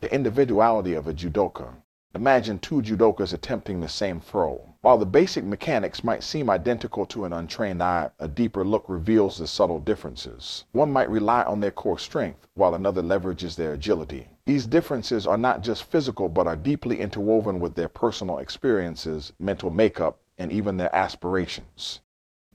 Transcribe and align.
The 0.00 0.12
individuality 0.14 0.92
of 0.92 1.08
a 1.08 1.14
judoka. 1.14 1.76
Imagine 2.14 2.58
two 2.58 2.82
judokas 2.82 3.32
attempting 3.32 3.80
the 3.80 3.88
same 3.88 4.20
throw. 4.20 4.74
While 4.82 4.98
the 4.98 5.06
basic 5.06 5.44
mechanics 5.44 6.04
might 6.04 6.22
seem 6.22 6.50
identical 6.50 7.06
to 7.06 7.24
an 7.24 7.32
untrained 7.32 7.82
eye, 7.82 8.10
a 8.18 8.28
deeper 8.28 8.64
look 8.64 8.84
reveals 8.86 9.38
the 9.38 9.46
subtle 9.46 9.80
differences. 9.80 10.64
One 10.72 10.92
might 10.92 11.08
rely 11.08 11.42
on 11.44 11.60
their 11.60 11.70
core 11.70 11.98
strength, 11.98 12.46
while 12.54 12.74
another 12.74 13.02
leverages 13.02 13.56
their 13.56 13.72
agility. 13.72 14.28
These 14.44 14.66
differences 14.66 15.26
are 15.26 15.38
not 15.38 15.62
just 15.62 15.84
physical, 15.84 16.28
but 16.28 16.46
are 16.46 16.56
deeply 16.56 17.00
interwoven 17.00 17.60
with 17.60 17.76
their 17.76 17.88
personal 17.88 18.38
experiences, 18.38 19.32
mental 19.38 19.70
makeup, 19.70 20.18
and 20.36 20.52
even 20.52 20.76
their 20.76 20.94
aspirations. 20.94 22.00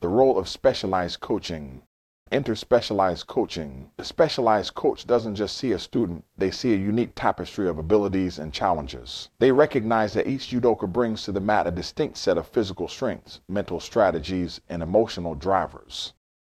The 0.01 0.09
role 0.09 0.37
of 0.37 0.47
specialized 0.47 1.19
coaching. 1.21 1.81
Enter 2.29 2.55
specialized 2.55 3.25
coaching. 3.27 3.89
The 3.95 4.03
specialized 4.03 4.75
coach 4.75 5.07
doesn't 5.07 5.35
just 5.35 5.55
see 5.55 5.71
a 5.71 5.79
student, 5.79 6.25
they 6.37 6.51
see 6.51 6.73
a 6.73 6.77
unique 6.77 7.13
tapestry 7.15 7.69
of 7.69 7.77
abilities 7.77 8.37
and 8.37 8.51
challenges. 8.51 9.29
They 9.39 9.53
recognize 9.53 10.13
that 10.13 10.27
each 10.27 10.49
judoka 10.51 10.91
brings 10.91 11.23
to 11.23 11.31
the 11.31 11.39
mat 11.39 11.67
a 11.67 11.71
distinct 11.71 12.17
set 12.17 12.37
of 12.37 12.45
physical 12.45 12.89
strengths, 12.89 13.39
mental 13.47 13.79
strategies, 13.79 14.59
and 14.67 14.83
emotional 14.83 15.35
drivers. 15.35 16.13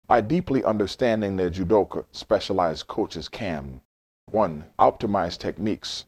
By 0.06 0.22
deeply 0.22 0.64
understanding 0.64 1.36
their 1.36 1.50
judoka, 1.50 2.06
specialized 2.12 2.86
coaches 2.86 3.28
can 3.28 3.82
1. 4.30 4.64
Optimize 4.78 5.36
techniques. 5.36 6.06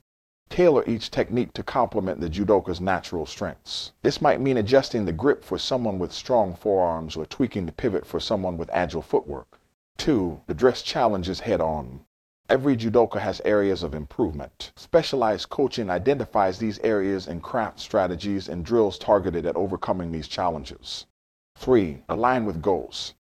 Tailor 0.50 0.84
each 0.88 1.12
technique 1.12 1.52
to 1.52 1.62
complement 1.62 2.20
the 2.20 2.28
judoka's 2.28 2.80
natural 2.80 3.24
strengths. 3.24 3.92
This 4.02 4.20
might 4.20 4.40
mean 4.40 4.56
adjusting 4.56 5.04
the 5.04 5.12
grip 5.12 5.44
for 5.44 5.58
someone 5.58 6.00
with 6.00 6.12
strong 6.12 6.54
forearms 6.54 7.14
or 7.14 7.24
tweaking 7.24 7.66
the 7.66 7.72
pivot 7.72 8.04
for 8.04 8.18
someone 8.18 8.56
with 8.56 8.68
agile 8.72 9.00
footwork. 9.00 9.60
2. 9.98 10.40
Address 10.48 10.82
challenges 10.82 11.38
head 11.38 11.60
on. 11.60 12.00
Every 12.48 12.76
judoka 12.76 13.20
has 13.20 13.40
areas 13.44 13.84
of 13.84 13.94
improvement. 13.94 14.72
Specialized 14.74 15.48
coaching 15.50 15.88
identifies 15.88 16.58
these 16.58 16.80
areas 16.80 17.28
and 17.28 17.40
crafts 17.40 17.84
strategies 17.84 18.48
and 18.48 18.64
drills 18.64 18.98
targeted 18.98 19.46
at 19.46 19.54
overcoming 19.54 20.10
these 20.10 20.26
challenges. 20.26 21.06
3. 21.58 22.02
Align 22.08 22.44
with 22.44 22.60
goals. 22.60 23.14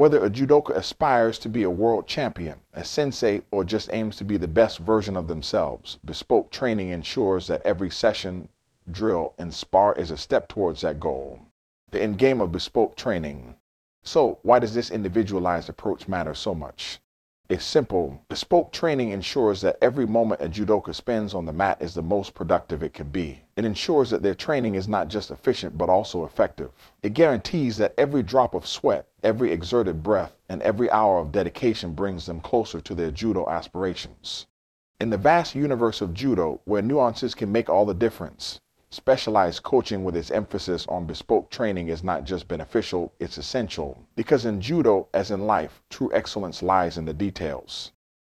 Whether 0.00 0.24
a 0.24 0.30
judoka 0.30 0.74
aspires 0.74 1.38
to 1.40 1.50
be 1.50 1.62
a 1.62 1.68
world 1.68 2.06
champion, 2.06 2.60
a 2.72 2.84
sensei, 2.84 3.42
or 3.50 3.64
just 3.64 3.92
aims 3.92 4.16
to 4.16 4.24
be 4.24 4.38
the 4.38 4.48
best 4.48 4.78
version 4.78 5.14
of 5.14 5.28
themselves, 5.28 5.98
bespoke 6.02 6.50
training 6.50 6.88
ensures 6.88 7.48
that 7.48 7.60
every 7.66 7.90
session, 7.90 8.48
drill, 8.90 9.34
and 9.36 9.52
spar 9.52 9.94
is 9.96 10.10
a 10.10 10.16
step 10.16 10.48
towards 10.48 10.80
that 10.80 11.00
goal. 11.00 11.40
The 11.90 12.00
end 12.00 12.16
game 12.16 12.40
of 12.40 12.50
bespoke 12.50 12.96
training. 12.96 13.56
So, 14.02 14.38
why 14.40 14.58
does 14.58 14.72
this 14.72 14.90
individualized 14.90 15.68
approach 15.68 16.08
matter 16.08 16.32
so 16.32 16.54
much? 16.54 16.98
It's 17.50 17.64
simple. 17.64 18.22
Bespoke 18.28 18.70
training 18.70 19.10
ensures 19.10 19.60
that 19.62 19.76
every 19.82 20.06
moment 20.06 20.40
a 20.40 20.48
judoka 20.48 20.94
spends 20.94 21.34
on 21.34 21.46
the 21.46 21.52
mat 21.52 21.82
is 21.82 21.94
the 21.94 22.00
most 22.00 22.32
productive 22.32 22.80
it 22.80 22.94
can 22.94 23.08
be. 23.08 23.42
It 23.56 23.64
ensures 23.64 24.08
that 24.10 24.22
their 24.22 24.36
training 24.36 24.76
is 24.76 24.86
not 24.86 25.08
just 25.08 25.32
efficient 25.32 25.76
but 25.76 25.88
also 25.88 26.24
effective. 26.24 26.70
It 27.02 27.12
guarantees 27.12 27.76
that 27.78 27.94
every 27.98 28.22
drop 28.22 28.54
of 28.54 28.68
sweat, 28.68 29.08
every 29.24 29.50
exerted 29.50 30.00
breath, 30.00 30.36
and 30.48 30.62
every 30.62 30.88
hour 30.92 31.18
of 31.18 31.32
dedication 31.32 31.92
brings 31.92 32.24
them 32.24 32.40
closer 32.40 32.80
to 32.82 32.94
their 32.94 33.10
judo 33.10 33.48
aspirations. 33.48 34.46
In 35.00 35.10
the 35.10 35.18
vast 35.18 35.56
universe 35.56 36.00
of 36.00 36.14
judo, 36.14 36.60
where 36.66 36.82
nuances 36.82 37.34
can 37.34 37.50
make 37.50 37.68
all 37.68 37.84
the 37.84 37.94
difference, 37.94 38.60
Specialized 38.92 39.62
coaching 39.62 40.02
with 40.02 40.16
its 40.16 40.32
emphasis 40.32 40.84
on 40.88 41.06
bespoke 41.06 41.48
training 41.48 41.86
is 41.86 42.02
not 42.02 42.24
just 42.24 42.48
beneficial, 42.48 43.12
it's 43.20 43.38
essential. 43.38 43.96
Because 44.16 44.44
in 44.44 44.60
judo, 44.60 45.06
as 45.14 45.30
in 45.30 45.46
life, 45.46 45.80
true 45.90 46.10
excellence 46.12 46.60
lies 46.60 46.98
in 46.98 47.04
the 47.04 47.14
details. 47.14 47.92